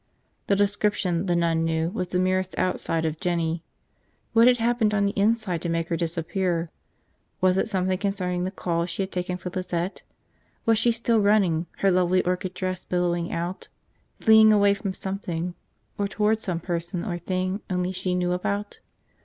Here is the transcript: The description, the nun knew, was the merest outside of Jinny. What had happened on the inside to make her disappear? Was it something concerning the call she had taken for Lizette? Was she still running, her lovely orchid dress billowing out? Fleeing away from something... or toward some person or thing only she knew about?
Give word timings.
The 0.47 0.55
description, 0.55 1.27
the 1.27 1.35
nun 1.35 1.63
knew, 1.63 1.89
was 1.91 2.07
the 2.07 2.17
merest 2.17 2.57
outside 2.57 3.05
of 3.05 3.19
Jinny. 3.19 3.61
What 4.33 4.47
had 4.47 4.57
happened 4.57 4.95
on 4.95 5.05
the 5.05 5.11
inside 5.15 5.61
to 5.61 5.69
make 5.69 5.89
her 5.89 5.95
disappear? 5.95 6.71
Was 7.39 7.55
it 7.59 7.69
something 7.69 7.99
concerning 7.99 8.43
the 8.43 8.49
call 8.49 8.87
she 8.87 9.03
had 9.03 9.11
taken 9.11 9.37
for 9.37 9.51
Lizette? 9.51 10.01
Was 10.65 10.79
she 10.79 10.91
still 10.91 11.19
running, 11.19 11.67
her 11.81 11.91
lovely 11.91 12.23
orchid 12.25 12.55
dress 12.55 12.83
billowing 12.83 13.31
out? 13.31 13.67
Fleeing 14.19 14.51
away 14.51 14.73
from 14.73 14.95
something... 14.95 15.53
or 15.99 16.07
toward 16.07 16.39
some 16.39 16.59
person 16.61 17.05
or 17.05 17.19
thing 17.19 17.61
only 17.69 17.91
she 17.91 18.15
knew 18.15 18.31
about? 18.31 18.79